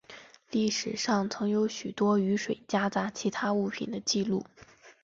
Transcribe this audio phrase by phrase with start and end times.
[0.49, 4.43] 历史上曾有许多雨水夹杂其他物品的记录。